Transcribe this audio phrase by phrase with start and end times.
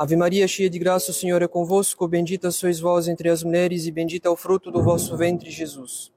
[0.00, 2.06] Ave Maria, cheia de graça, o Senhor é convosco.
[2.06, 6.12] Bendita sois vós entre as mulheres, e bendito é o fruto do vosso ventre, Jesus.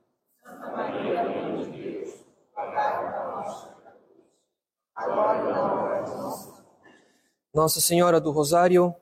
[7.51, 8.93] Nossa Senhora do Rosário,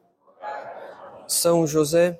[1.27, 2.17] São José,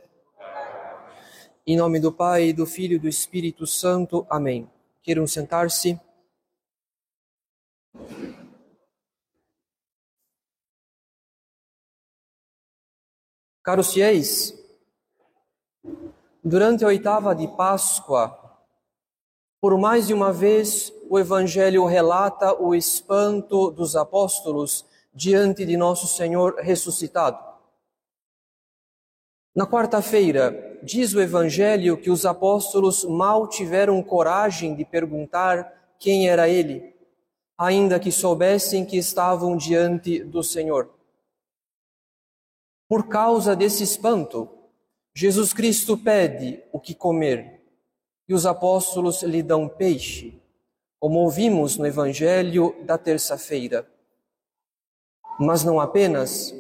[1.65, 4.27] em nome do Pai, do Filho e do Espírito Santo.
[4.29, 4.69] Amém.
[5.01, 5.97] Queiram sentar-se.
[13.63, 14.57] Caros fiéis,
[16.43, 18.37] durante a oitava de Páscoa,
[19.59, 26.07] por mais de uma vez o Evangelho relata o espanto dos apóstolos diante de nosso
[26.07, 27.37] Senhor ressuscitado.
[29.53, 36.47] Na quarta-feira, diz o Evangelho que os apóstolos mal tiveram coragem de perguntar quem era
[36.47, 36.95] ele,
[37.57, 40.98] ainda que soubessem que estavam diante do Senhor.
[42.89, 44.49] Por causa desse espanto,
[45.13, 47.61] Jesus Cristo pede o que comer
[48.27, 50.41] e os apóstolos lhe dão peixe,
[50.99, 53.87] como ouvimos no Evangelho da terça-feira.
[55.39, 56.51] Mas não apenas,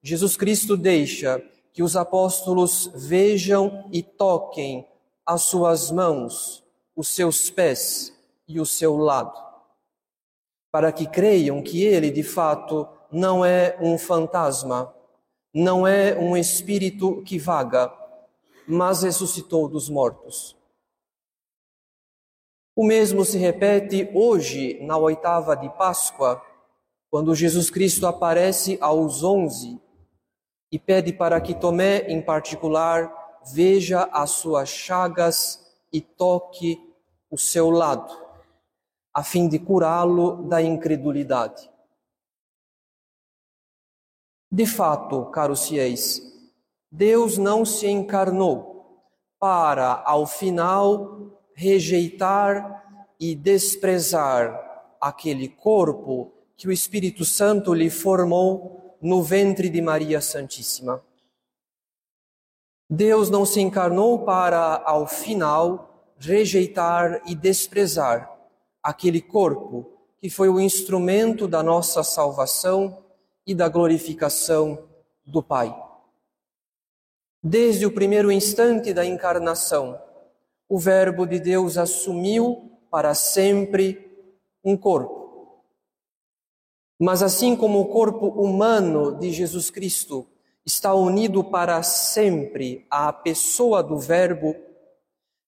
[0.00, 4.86] Jesus Cristo deixa que os apóstolos vejam e toquem
[5.26, 6.62] as suas mãos,
[6.94, 8.16] os seus pés
[8.46, 9.36] e o seu lado,
[10.70, 14.94] para que creiam que ele de fato não é um fantasma
[15.54, 17.92] não é um espírito que vaga,
[18.66, 20.56] mas ressuscitou dos mortos.
[22.74, 26.42] O mesmo se repete hoje, na oitava de Páscoa,
[27.10, 29.78] quando Jesus Cristo aparece aos onze
[30.70, 33.12] e pede para que Tomé, em particular,
[33.52, 35.60] veja as suas chagas
[35.92, 36.80] e toque
[37.30, 38.16] o seu lado,
[39.12, 41.71] a fim de curá-lo da incredulidade.
[44.54, 46.20] De fato, caros fiéis,
[46.90, 49.02] Deus não se encarnou
[49.40, 52.84] para, ao final, rejeitar
[53.18, 61.02] e desprezar aquele corpo que o Espírito Santo lhe formou no ventre de Maria Santíssima.
[62.90, 68.30] Deus não se encarnou para, ao final, rejeitar e desprezar
[68.82, 73.02] aquele corpo que foi o instrumento da nossa salvação
[73.46, 74.88] e da glorificação
[75.24, 75.74] do Pai.
[77.42, 80.00] Desde o primeiro instante da encarnação,
[80.68, 84.10] o Verbo de Deus assumiu para sempre
[84.64, 85.62] um corpo.
[87.00, 90.26] Mas assim como o corpo humano de Jesus Cristo
[90.64, 94.54] está unido para sempre à pessoa do Verbo,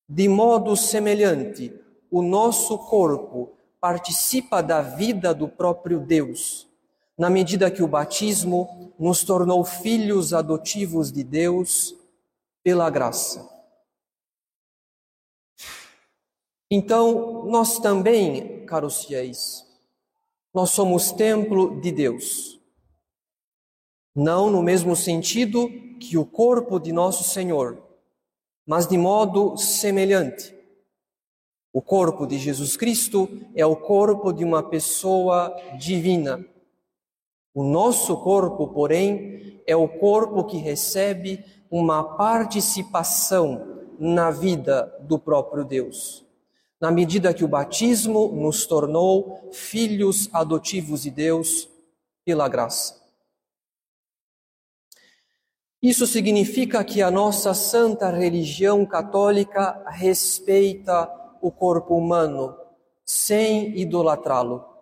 [0.09, 1.72] de modo semelhante,
[2.11, 6.69] o nosso corpo participa da vida do próprio Deus
[7.16, 11.94] na medida que o batismo nos tornou filhos adotivos de Deus
[12.62, 13.48] pela graça.
[16.70, 19.64] Então, nós também, caros fiéis,
[20.52, 22.60] nós somos templo de Deus.
[24.14, 25.69] Não no mesmo sentido
[26.00, 27.82] que o corpo de nosso Senhor,
[28.66, 30.54] mas de modo semelhante.
[31.72, 36.44] O corpo de Jesus Cristo é o corpo de uma pessoa divina
[37.54, 45.64] o nosso corpo, porém, é o corpo que recebe uma participação na vida do próprio
[45.64, 46.26] Deus.
[46.81, 51.69] Na medida que o batismo nos tornou filhos adotivos de Deus
[52.25, 53.00] pela graça.
[55.81, 61.09] Isso significa que a nossa santa religião católica respeita
[61.41, 62.56] o corpo humano
[63.04, 64.74] sem idolatrá-lo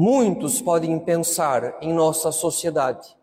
[0.00, 3.16] Muitos podem pensar em nossa sociedade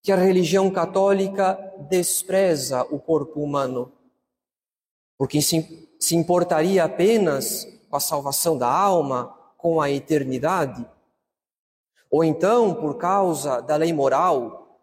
[0.00, 1.58] que a religião católica
[1.90, 3.90] despreza o corpo humano,
[5.18, 10.88] porque se, se importaria apenas com a salvação da alma, com a eternidade,
[12.08, 14.78] ou então por causa da lei moral,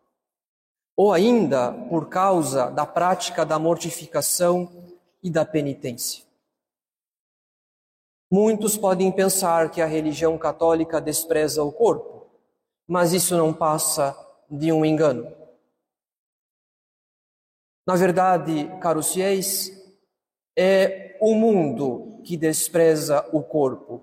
[0.98, 4.70] ou ainda por causa da prática da mortificação
[5.24, 6.26] e da penitência.
[8.34, 12.28] Muitos podem pensar que a religião católica despreza o corpo,
[12.88, 14.18] mas isso não passa
[14.50, 15.36] de um engano.
[17.86, 19.70] Na verdade, caros fiéis,
[20.58, 24.02] é o mundo que despreza o corpo,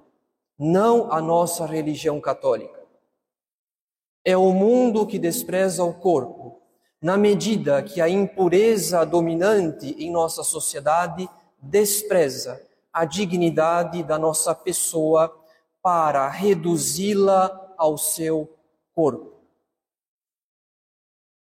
[0.58, 2.82] não a nossa religião católica.
[4.22, 6.60] É o mundo que despreza o corpo,
[7.00, 11.26] na medida que a impureza dominante em nossa sociedade
[11.62, 15.34] despreza a dignidade da nossa pessoa
[15.82, 18.56] para reduzi-la ao seu
[18.94, 19.38] corpo.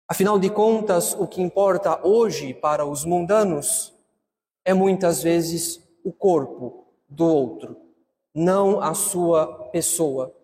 [0.08, 3.94] Afinal de contas, o que importa hoje para os mundanos
[4.64, 7.76] é muitas vezes o corpo do outro,
[8.34, 10.34] não a sua pessoa,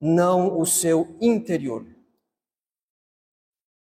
[0.00, 1.86] não o seu interior.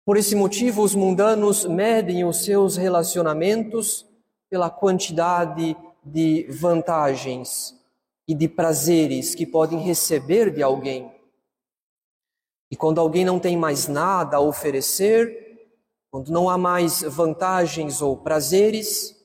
[0.06, 4.08] Por esse motivo, os mundanos medem os seus relacionamentos
[4.50, 5.78] pela quantidade
[6.12, 7.76] de vantagens
[8.28, 11.12] e de prazeres que podem receber de alguém.
[12.72, 15.68] E quando alguém não tem mais nada a oferecer,
[16.12, 19.16] quando não há mais vantagens ou prazeres,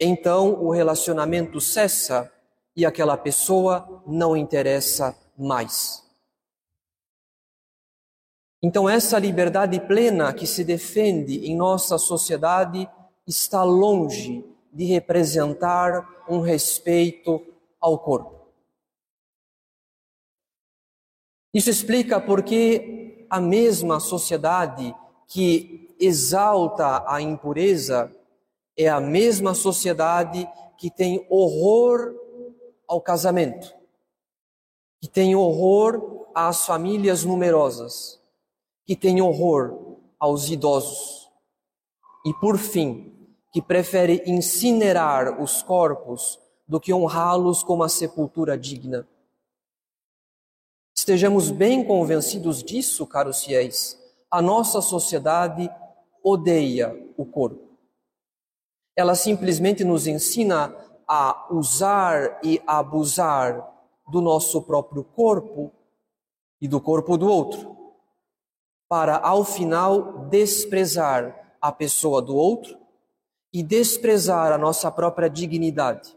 [0.00, 2.32] então o relacionamento cessa
[2.74, 6.02] e aquela pessoa não interessa mais.
[8.62, 12.88] Então, essa liberdade plena que se defende em nossa sociedade
[13.26, 17.44] está longe de representar um respeito
[17.80, 18.40] ao corpo.
[21.52, 24.94] Isso explica porque a mesma sociedade
[25.28, 28.10] que exalta a impureza
[28.76, 30.48] é a mesma sociedade
[30.78, 32.14] que tem horror
[32.88, 33.74] ao casamento,
[35.00, 38.20] que tem horror às famílias numerosas,
[38.86, 41.30] que tem horror aos idosos
[42.24, 43.11] e, por fim,
[43.52, 49.06] que prefere incinerar os corpos do que honrá-los com uma sepultura digna.
[50.96, 54.00] Estejamos bem convencidos disso, caros fiéis.
[54.30, 55.70] A nossa sociedade
[56.22, 57.76] odeia o corpo.
[58.96, 60.74] Ela simplesmente nos ensina
[61.06, 63.70] a usar e abusar
[64.08, 65.70] do nosso próprio corpo
[66.58, 67.76] e do corpo do outro,
[68.88, 72.81] para ao final desprezar a pessoa do outro
[73.52, 76.16] e desprezar a nossa própria dignidade,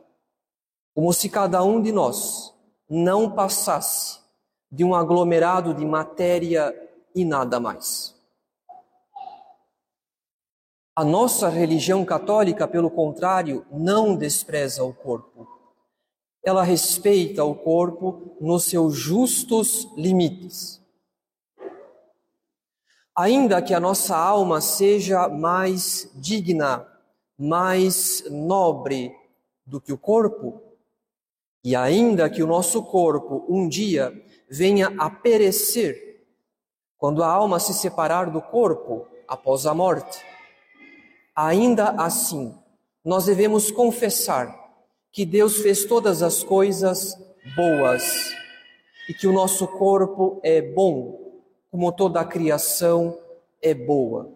[0.94, 2.54] como se cada um de nós
[2.90, 4.20] não passasse
[4.72, 6.74] de um aglomerado de matéria
[7.14, 8.16] e nada mais.
[10.96, 15.46] A nossa religião católica, pelo contrário, não despreza o corpo.
[16.42, 20.82] Ela respeita o corpo nos seus justos limites.
[23.18, 26.88] Ainda que a nossa alma seja mais digna,
[27.38, 29.16] mais nobre
[29.66, 30.62] do que o corpo,
[31.64, 34.14] e ainda que o nosso corpo um dia
[34.50, 36.24] venha a perecer
[36.98, 40.24] quando a alma se separar do corpo após a morte.
[41.36, 42.56] Ainda assim,
[43.04, 44.56] nós devemos confessar
[45.12, 47.18] que Deus fez todas as coisas
[47.56, 48.34] boas
[49.10, 51.42] e que o nosso corpo é bom,
[51.72, 53.18] como toda a criação
[53.62, 54.35] é boa.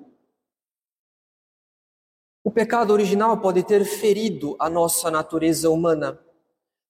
[2.43, 6.19] O pecado original pode ter ferido a nossa natureza humana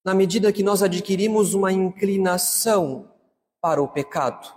[0.03, 3.11] na medida que nós adquirimos uma inclinação
[3.59, 4.53] para o pecado,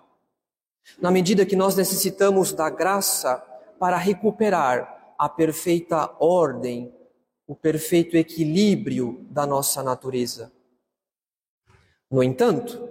[1.00, 3.36] na medida que nós necessitamos da graça
[3.78, 6.94] para recuperar a perfeita ordem,
[7.46, 10.52] o perfeito equilíbrio da nossa natureza.
[12.10, 12.88] No entanto,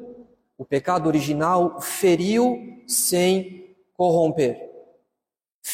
[0.58, 4.71] o pecado original feriu sem corromper,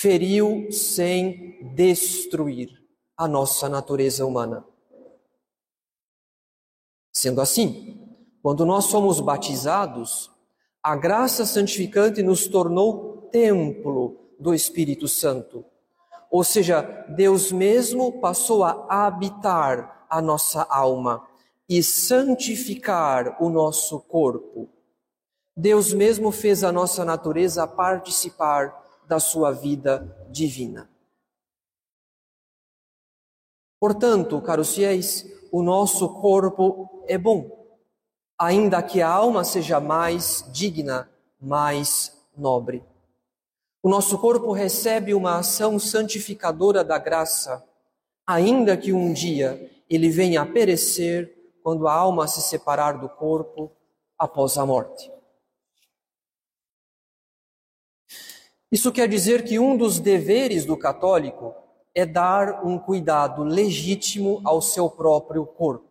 [0.02, 2.70] feriu sem destruir
[3.18, 4.64] a nossa natureza humana.
[7.12, 10.30] Sendo assim, quando nós somos batizados,
[10.84, 15.66] a graça santificante nos tornou templo do Espírito Santo.
[16.30, 21.28] Ou seja, Deus mesmo passou a habitar a nossa alma
[21.68, 24.70] e santificar o nosso corpo.
[25.56, 30.90] Deus mesmo fez a nossa natureza participar da sua vida divina.
[33.80, 37.78] Portanto, caros fiéis, o nosso corpo é bom,
[38.38, 41.10] ainda que a alma seja mais digna,
[41.40, 42.84] mais nobre.
[43.82, 47.64] O nosso corpo recebe uma ação santificadora da graça,
[48.26, 51.34] ainda que um dia ele venha a perecer
[51.64, 53.72] quando a alma se separar do corpo
[54.18, 55.12] após a morte.
[58.72, 61.56] Isso quer dizer que um dos deveres do católico
[61.96, 65.88] é dar um cuidado legítimo ao seu próprio corpo.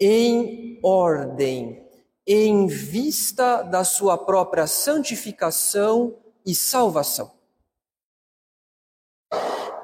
[0.00, 1.86] Em ordem,
[2.26, 7.30] em vista da sua própria santificação e salvação.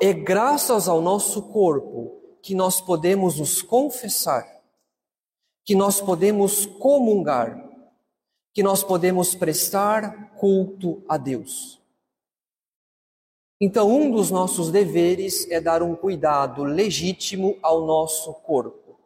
[0.01, 4.45] É graças ao nosso corpo que nós podemos nos confessar,
[5.65, 7.72] que nós podemos comungar,
[8.53, 11.81] que nós podemos prestar culto a Deus.
[13.61, 18.99] Então, um dos nossos deveres é dar um cuidado legítimo ao nosso corpo,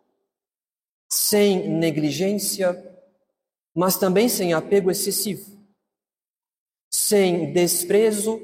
[1.13, 2.83] sem negligência,
[3.75, 5.59] mas também sem apego excessivo,
[6.91, 8.41] sem desprezo,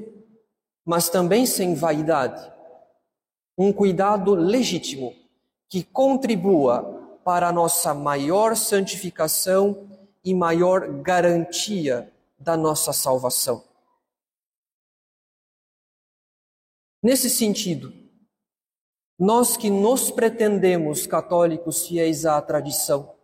[0.84, 2.52] mas também sem vaidade.
[3.56, 5.14] Um cuidado legítimo
[5.68, 9.91] que contribua para a nossa maior santificação
[10.24, 13.64] e maior garantia da nossa salvação.
[17.02, 17.92] Nesse sentido,
[19.18, 23.16] nós que nos pretendemos católicos fiéis à tradição,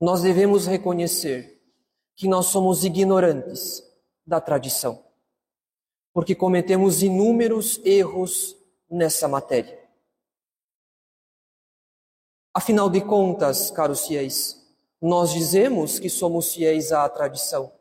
[0.00, 1.62] nós devemos reconhecer
[2.16, 3.82] que nós somos ignorantes
[4.26, 5.04] da tradição,
[6.12, 8.56] porque cometemos inúmeros erros
[8.90, 9.78] nessa matéria.
[12.54, 14.57] Afinal de contas, caros fiéis,
[15.00, 17.72] nós dizemos que somos fiéis à tradição,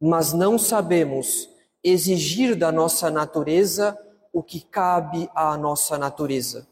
[0.00, 1.48] mas não sabemos
[1.82, 3.98] exigir da nossa natureza
[4.32, 6.66] o que cabe à nossa natureza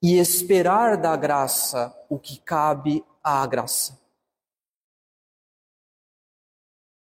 [0.00, 3.98] e esperar da graça o que cabe à graça.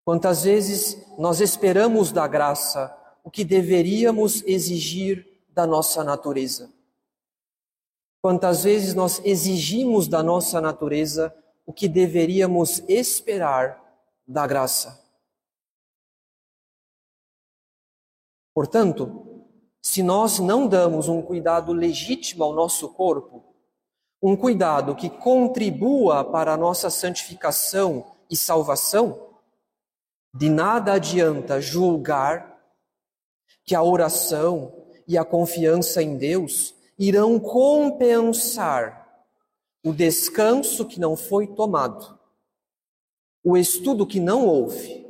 [0.06, 6.72] Quantas vezes nós esperamos da graça o que deveríamos exigir da nossa natureza?
[8.24, 13.84] Quantas vezes nós exigimos da nossa natureza o que deveríamos esperar
[14.26, 15.04] da graça?
[18.56, 19.46] Portanto,
[19.82, 23.44] se nós não damos um cuidado legítimo ao nosso corpo,
[24.22, 29.42] um cuidado que contribua para a nossa santificação e salvação,
[30.34, 32.58] de nada adianta julgar
[33.66, 39.26] que a oração e a confiança em Deus irão compensar
[39.84, 42.18] o descanso que não foi tomado,
[43.44, 45.06] o estudo que não houve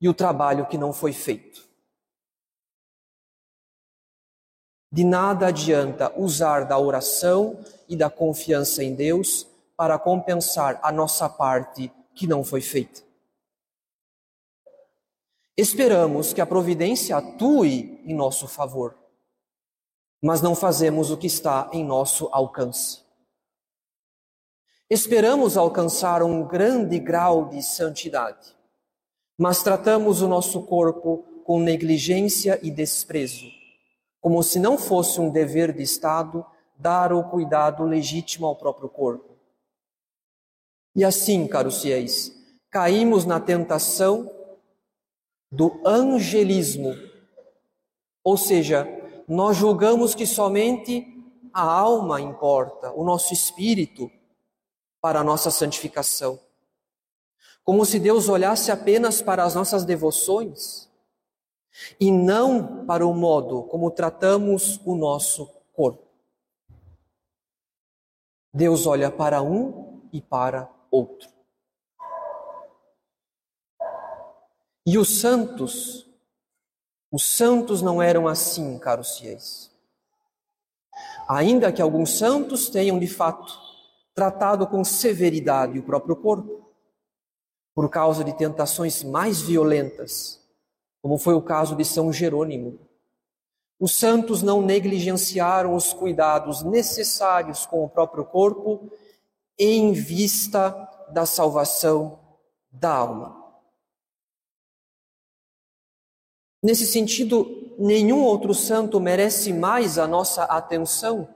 [0.00, 1.68] e o trabalho que não foi feito.
[4.92, 11.28] De nada adianta usar da oração e da confiança em Deus para compensar a nossa
[11.28, 13.02] parte que não foi feita.
[15.56, 18.96] Esperamos que a providência atue em nosso favor,
[20.22, 23.00] mas não fazemos o que está em nosso alcance.
[24.88, 28.56] Esperamos alcançar um grande grau de santidade,
[29.38, 33.60] mas tratamos o nosso corpo com negligência e desprezo
[34.20, 36.44] como se não fosse um dever de Estado
[36.76, 39.36] dar o cuidado legítimo ao próprio corpo.
[40.94, 42.32] E assim, caros fiéis,
[42.70, 44.30] caímos na tentação
[45.50, 46.94] do angelismo,
[48.22, 48.86] ou seja,
[49.30, 51.06] nós julgamos que somente
[51.54, 54.10] a alma importa, o nosso espírito,
[55.00, 56.40] para a nossa santificação.
[57.62, 60.90] Como se Deus olhasse apenas para as nossas devoções
[62.00, 66.08] e não para o modo como tratamos o nosso corpo.
[68.52, 71.30] Deus olha para um e para outro.
[74.84, 76.09] E os santos,
[77.10, 79.70] os santos não eram assim, caros fiéis.
[81.28, 83.52] Ainda que alguns santos tenham de fato
[84.14, 86.70] tratado com severidade o próprio corpo,
[87.74, 90.40] por causa de tentações mais violentas
[91.02, 92.78] como foi o caso de São Jerônimo.
[93.78, 98.90] Os santos não negligenciaram os cuidados necessários com o próprio corpo
[99.58, 100.70] em vista
[101.10, 102.18] da salvação
[102.70, 103.39] da alma.
[106.62, 111.28] Nesse sentido, nenhum outro santo merece mais a nossa atenção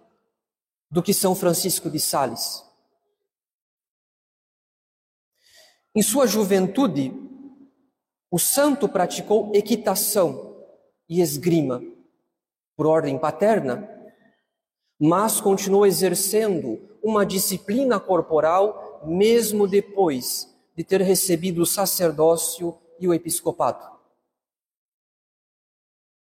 [0.90, 2.62] do que São Francisco de Sales.
[5.94, 7.12] Em sua juventude,
[8.30, 10.56] o santo praticou equitação
[11.08, 11.82] e esgrima
[12.76, 13.88] por ordem paterna,
[14.98, 23.14] mas continuou exercendo uma disciplina corporal mesmo depois de ter recebido o sacerdócio e o
[23.14, 23.93] episcopado.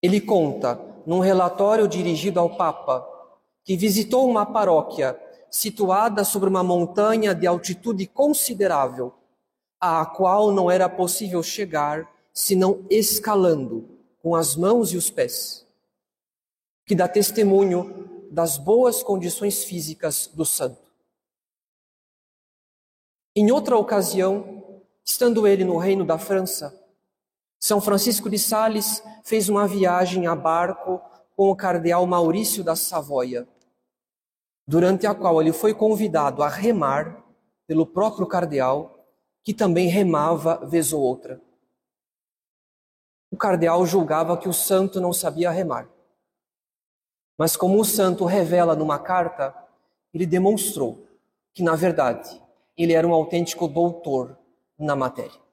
[0.06, 3.04] Ele conta, num relatório dirigido ao Papa,
[3.64, 5.20] que visitou uma paróquia
[5.50, 9.12] situada sobre uma montanha de altitude considerável
[9.80, 15.66] à qual não era possível chegar senão escalando com as mãos e os pés,
[16.86, 20.88] que dá testemunho das boas condições físicas do santo.
[23.34, 26.80] Em outra ocasião, estando ele no reino da França,
[27.66, 31.02] São Francisco de Sales fez uma viagem a barco
[31.36, 33.44] com o cardeal Maurício da Savoia,
[34.64, 37.24] durante a qual ele foi convidado a remar
[37.66, 39.04] pelo próprio cardeal
[39.42, 41.42] que também remava vez ou outra.
[43.32, 45.88] O cardeal julgava que o santo não sabia remar.
[47.36, 49.52] Mas como o santo revela numa carta,
[50.14, 51.04] ele demonstrou
[51.52, 52.40] que, na verdade,
[52.76, 54.38] ele era um autêntico doutor
[54.78, 55.45] na matéria.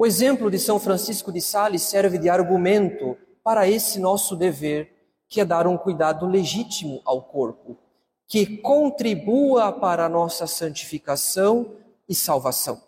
[0.00, 4.94] O exemplo de São Francisco de Sales serve de argumento para esse nosso dever,
[5.28, 7.76] que é dar um cuidado legítimo ao corpo,
[8.28, 11.74] que contribua para a nossa santificação
[12.08, 12.80] e salvação.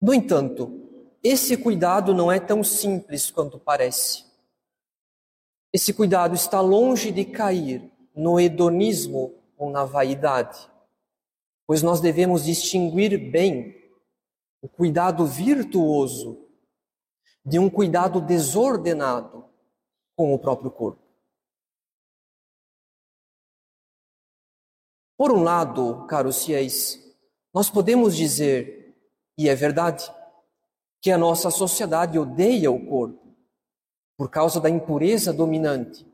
[0.00, 0.80] No entanto,
[1.22, 4.24] esse cuidado não é tão simples quanto parece.
[5.72, 10.68] Esse cuidado está longe de cair no hedonismo ou na vaidade,
[11.64, 13.81] pois nós devemos distinguir bem
[14.62, 16.48] o cuidado virtuoso
[17.44, 19.44] de um cuidado desordenado
[20.14, 21.02] com o próprio corpo.
[25.18, 27.00] Por um lado, caros fiéis,
[27.52, 28.96] nós podemos dizer,
[29.36, 30.08] e é verdade,
[31.00, 33.34] que a nossa sociedade odeia o corpo
[34.16, 36.06] por causa da impureza dominante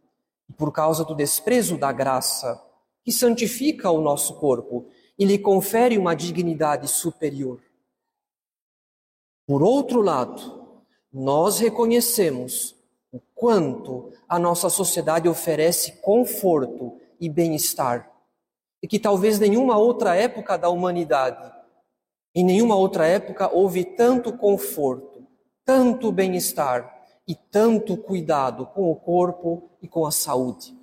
[0.49, 2.65] e por causa do desprezo da graça
[3.05, 4.89] que santifica o nosso corpo
[5.19, 7.68] e lhe confere uma dignidade superior.
[9.49, 12.77] Por outro lado, nós reconhecemos
[13.11, 18.13] o quanto a nossa sociedade oferece conforto e bem-estar,
[18.83, 21.51] e que talvez nenhuma outra época da humanidade,
[22.35, 25.27] em nenhuma outra época houve tanto conforto,
[25.65, 30.77] tanto bem-estar e tanto cuidado com o corpo e com a saúde.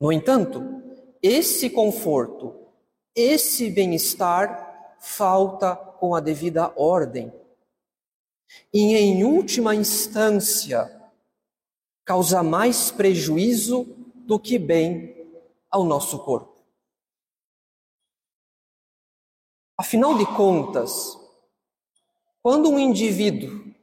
[0.00, 0.82] No entanto,
[1.22, 2.56] esse conforto,
[3.14, 7.32] esse bem-estar falta com a devida ordem.
[8.72, 10.90] E, em última instância,
[12.04, 15.14] causa mais prejuízo do que bem
[15.70, 16.58] ao nosso corpo.
[19.76, 21.16] Afinal de contas,
[22.42, 23.74] quando um indivíduo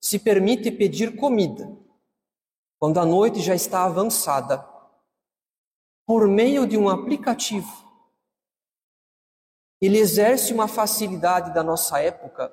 [0.00, 1.70] se permite pedir comida,
[2.78, 4.66] quando a noite já está avançada,
[6.06, 7.83] por meio de um aplicativo,
[9.86, 12.52] ele exerce uma facilidade da nossa época,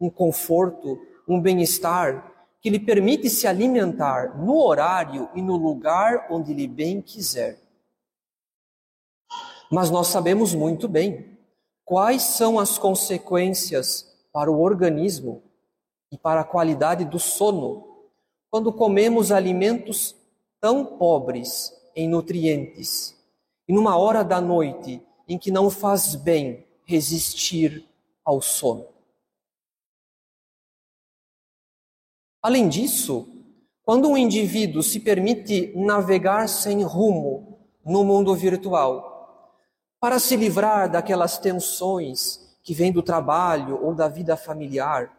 [0.00, 6.54] um conforto, um bem-estar que lhe permite se alimentar no horário e no lugar onde
[6.54, 7.58] lhe bem quiser.
[9.70, 11.38] Mas nós sabemos muito bem
[11.84, 15.42] quais são as consequências para o organismo
[16.12, 17.88] e para a qualidade do sono
[18.50, 20.14] quando comemos alimentos
[20.60, 23.16] tão pobres em nutrientes
[23.66, 27.86] e numa hora da noite em que não faz bem resistir
[28.24, 28.88] ao sono.
[32.42, 33.28] Além disso,
[33.82, 39.54] quando um indivíduo se permite navegar sem rumo no mundo virtual,
[40.00, 45.14] para se livrar daquelas tensões que vêm do trabalho ou da vida familiar,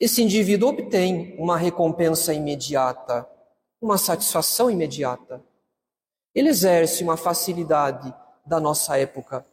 [0.00, 3.28] esse indivíduo obtém uma recompensa imediata,
[3.82, 5.44] uma satisfação imediata.
[6.34, 8.14] Ele exerce uma facilidade
[8.46, 9.44] da nossa época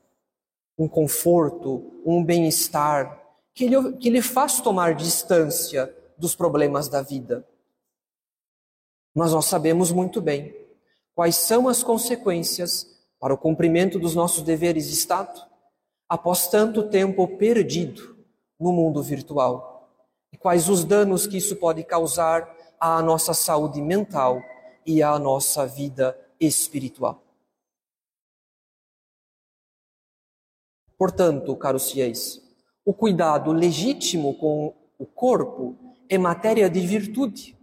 [0.77, 3.21] um conforto, um bem-estar,
[3.53, 7.47] que lhe, que lhe faz tomar distância dos problemas da vida.
[9.13, 10.53] Mas nós sabemos muito bem
[11.13, 12.87] quais são as consequências
[13.19, 15.41] para o cumprimento dos nossos deveres de Estado
[16.07, 18.17] após tanto tempo perdido
[18.59, 19.89] no mundo virtual
[20.31, 24.41] e quais os danos que isso pode causar à nossa saúde mental
[24.85, 27.24] e à nossa vida espiritual.
[30.97, 32.41] Portanto, caros fiéis,
[32.85, 35.75] o cuidado legítimo com o corpo
[36.07, 37.57] é matéria de virtude,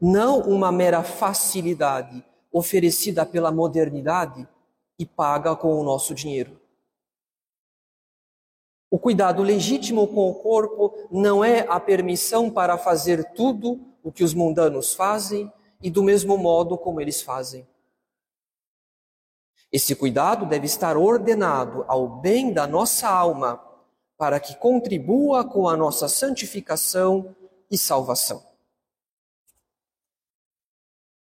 [0.00, 4.46] não uma mera facilidade oferecida pela modernidade
[4.98, 6.60] e paga com o nosso dinheiro.
[8.90, 14.24] O cuidado legítimo com o corpo não é a permissão para fazer tudo o que
[14.24, 17.66] os mundanos fazem e do mesmo modo como eles fazem.
[19.70, 23.62] Esse cuidado deve estar ordenado ao bem da nossa alma,
[24.16, 27.36] para que contribua com a nossa santificação
[27.70, 28.42] e salvação.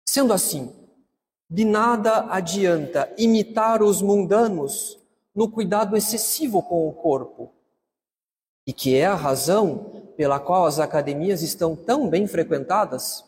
[0.08, 0.74] Sendo assim,
[1.50, 4.98] de nada adianta imitar os mundanos
[5.34, 7.52] no cuidado excessivo com o corpo,
[8.66, 13.24] e que é a razão pela qual as academias estão tão bem frequentadas.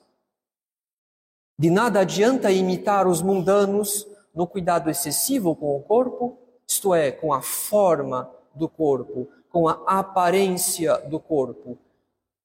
[1.58, 7.32] De nada adianta imitar os mundanos no cuidado excessivo com o corpo, isto é, com
[7.32, 11.78] a forma do corpo, com a aparência do corpo.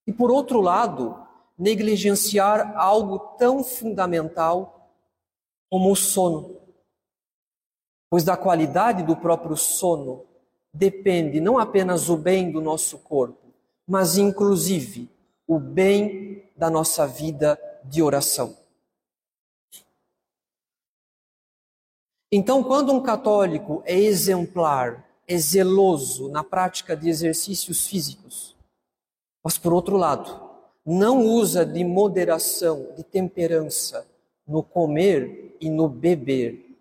[0.08, 1.18] E por outro lado,
[1.58, 4.92] negligenciar algo tão fundamental
[5.70, 6.58] como o sono.
[8.10, 10.26] Pois da qualidade do próprio sono
[10.74, 13.54] depende não apenas o bem do nosso corpo,
[13.88, 15.10] mas inclusive
[15.48, 18.63] o bem da nossa vida de oração.
[22.36, 28.56] Então, quando um católico é exemplar, é zeloso na prática de exercícios físicos,
[29.44, 30.42] mas por outro lado,
[30.84, 34.08] não usa de moderação, de temperança
[34.48, 36.76] no comer e no beber.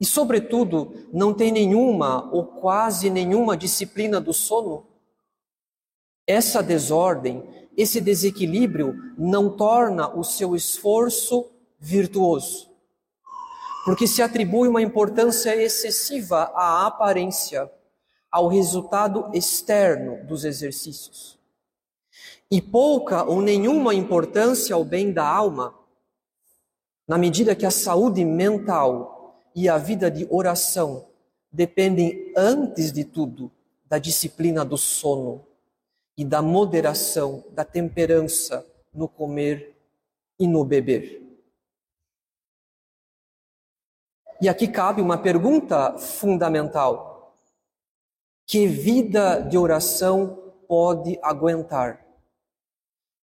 [0.00, 4.86] E, sobretudo, não tem nenhuma ou quase nenhuma disciplina do sono.
[6.26, 12.67] Essa desordem, esse desequilíbrio não torna o seu esforço virtuoso,
[13.88, 17.72] porque se atribui uma importância excessiva à aparência,
[18.30, 21.38] ao resultado externo dos exercícios,
[22.50, 25.74] e pouca ou nenhuma importância ao bem da alma,
[27.08, 31.06] na medida que a saúde mental e a vida de oração
[31.50, 33.50] dependem, antes de tudo,
[33.86, 35.46] da disciplina do sono
[36.14, 39.74] e da moderação, da temperança no comer
[40.38, 41.27] e no beber.
[44.40, 47.36] E aqui cabe uma pergunta fundamental:
[48.46, 52.06] que vida de oração pode aguentar?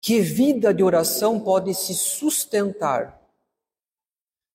[0.01, 3.21] Que vida de oração pode se sustentar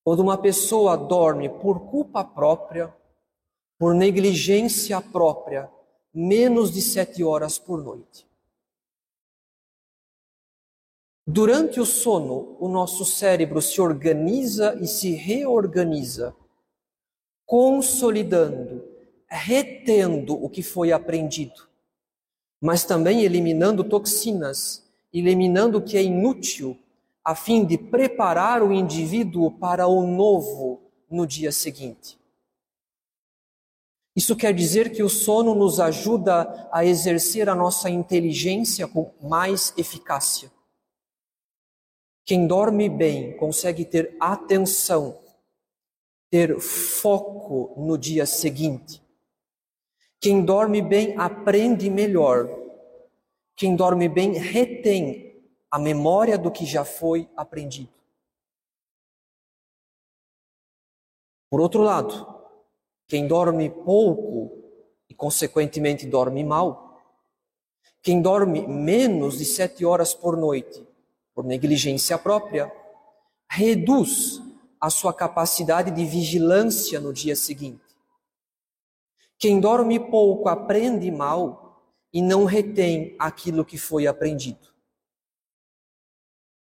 [0.04, 2.96] quando uma pessoa dorme por culpa própria,
[3.78, 5.70] por negligência própria,
[6.14, 8.26] menos de sete horas por noite?
[11.28, 16.36] Durante o sono, o nosso cérebro se organiza e se reorganiza
[17.46, 18.84] consolidando,
[19.28, 21.68] retendo o que foi aprendido,
[22.60, 26.78] mas também eliminando toxinas, eliminando o que é inútil,
[27.24, 32.18] a fim de preparar o indivíduo para o novo no dia seguinte.
[34.16, 39.74] Isso quer dizer que o sono nos ajuda a exercer a nossa inteligência com mais
[39.78, 40.50] eficácia.
[42.24, 45.20] Quem dorme bem consegue ter atenção
[46.36, 49.02] ter foco no dia seguinte.
[50.20, 52.50] Quem dorme bem aprende melhor.
[53.56, 57.88] Quem dorme bem retém a memória do que já foi aprendido.
[61.50, 62.28] Por outro lado,
[63.08, 64.62] quem dorme pouco
[65.08, 67.02] e, consequentemente, dorme mal,
[68.02, 70.86] quem dorme menos de sete horas por noite,
[71.34, 72.70] por negligência própria,
[73.50, 74.44] reduz
[74.86, 77.82] a sua capacidade de vigilância no dia seguinte.
[79.36, 81.82] Quem dorme pouco aprende mal
[82.14, 84.70] e não retém aquilo que foi aprendido.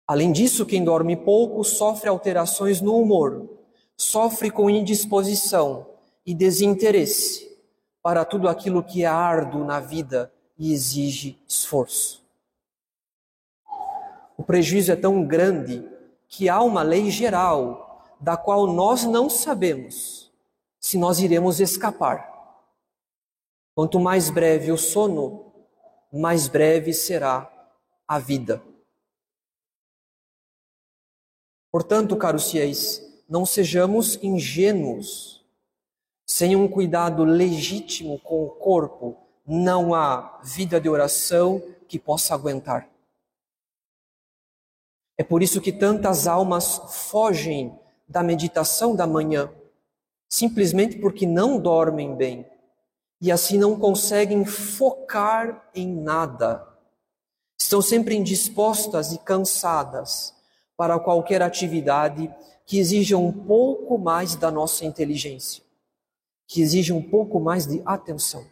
[0.06, 3.48] Além disso, quem dorme pouco sofre alterações no humor,
[3.96, 5.86] sofre com indisposição
[6.26, 7.50] e desinteresse
[8.02, 12.22] para tudo aquilo que é árduo na vida e exige esforço.
[14.36, 15.82] O prejuízo é tão grande
[16.28, 17.88] que há uma lei geral
[18.22, 20.32] da qual nós não sabemos
[20.78, 22.30] se nós iremos escapar.
[23.74, 25.52] Quanto mais breve o sono,
[26.12, 27.50] mais breve será
[28.06, 28.62] a vida.
[31.72, 35.44] Portanto, caros fiéis, não sejamos ingênuos.
[36.24, 42.88] Sem um cuidado legítimo com o corpo, não há vida de oração que possa aguentar.
[45.18, 46.78] É por isso que tantas almas
[47.10, 47.78] fogem
[48.12, 49.50] da meditação da manhã,
[50.28, 52.46] simplesmente porque não dormem bem
[53.20, 56.68] e assim não conseguem focar em nada.
[57.58, 60.34] Estão sempre indispostas e cansadas
[60.76, 62.32] para qualquer atividade
[62.66, 65.64] que exija um pouco mais da nossa inteligência,
[66.46, 68.44] que exija um pouco mais de atenção.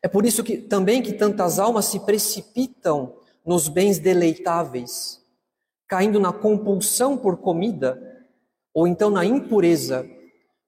[0.00, 5.23] É por isso que também que tantas almas se precipitam nos bens deleitáveis,
[5.86, 8.00] caindo na compulsão por comida,
[8.72, 10.08] ou então na impureza,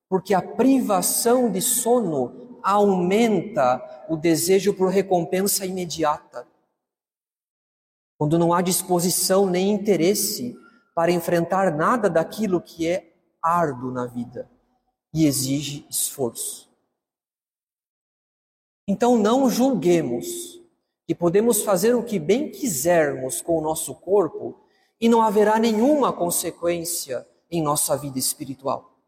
[0.09, 6.47] porque a privação de sono aumenta o desejo por recompensa imediata.
[8.19, 10.57] Quando não há disposição nem interesse
[10.95, 14.51] para enfrentar nada daquilo que é árduo na vida
[15.13, 16.69] e exige esforço.
[18.89, 20.61] Então não julguemos
[21.07, 24.59] que podemos fazer o que bem quisermos com o nosso corpo
[25.01, 28.99] e não haverá nenhuma consequência em nossa vida espiritual.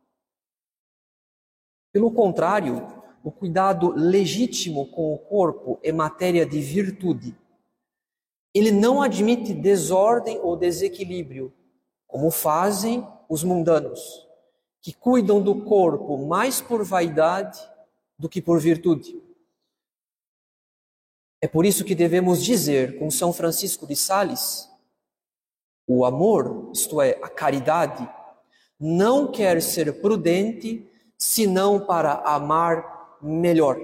[1.93, 2.87] Pelo contrário,
[3.25, 7.37] o cuidado legítimo com o corpo é matéria de virtude.
[8.55, 11.53] Ele não admite desordem ou desequilíbrio,
[12.07, 14.27] como fazem os mundanos,
[14.81, 17.59] que cuidam do corpo mais por vaidade
[18.19, 19.21] do que por virtude.
[21.41, 24.68] É por isso que devemos dizer com São Francisco de Sales
[25.89, 28.07] o amor, isto é, a caridade,
[28.79, 33.81] não quer ser prudente senão para amar melhor.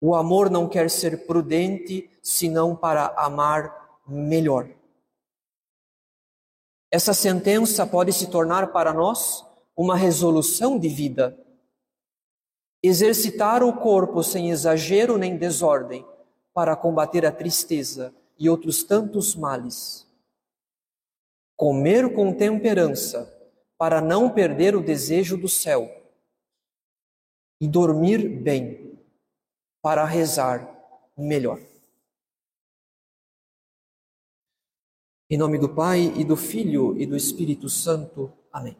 [0.00, 4.70] O amor não quer ser prudente, senão para amar melhor.
[6.90, 9.44] Essa sentença pode se tornar para nós
[9.76, 11.38] uma resolução de vida.
[12.82, 16.06] Exercitar o corpo sem exagero nem desordem
[16.54, 20.07] para combater a tristeza e outros tantos males.
[21.58, 23.26] Comer com temperança
[23.76, 25.90] para não perder o desejo do céu.
[27.60, 28.96] E dormir bem
[29.82, 30.72] para rezar
[31.16, 31.60] melhor.
[35.28, 38.32] Em nome do Pai e do Filho e do Espírito Santo.
[38.52, 38.76] Amém.